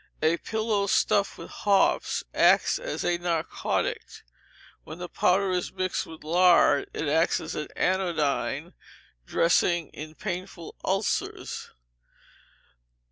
A 0.23 0.37
pillow 0.37 0.87
stuffed 0.87 1.37
with 1.37 1.51
hops 1.51 2.23
acts 2.33 2.79
as 2.79 3.05
a 3.05 3.19
narcotic. 3.19 4.01
When 4.83 4.97
the 4.97 5.07
powder 5.07 5.51
is 5.51 5.71
mixed 5.71 6.07
with 6.07 6.23
lard, 6.23 6.89
it 6.91 7.07
acts 7.07 7.39
as 7.39 7.53
an 7.53 7.67
anodyne 7.75 8.73
dressing 9.27 9.89
in 9.89 10.15
painful 10.15 10.73
ulcers. 10.83 11.69